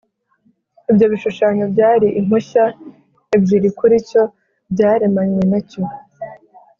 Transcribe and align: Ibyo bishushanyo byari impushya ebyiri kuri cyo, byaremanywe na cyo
Ibyo 0.91 1.05
bishushanyo 1.11 1.63
byari 1.73 2.07
impushya 2.19 2.63
ebyiri 3.35 3.69
kuri 3.79 3.95
cyo, 4.09 4.23
byaremanywe 4.73 5.41
na 5.51 5.59
cyo 5.69 5.81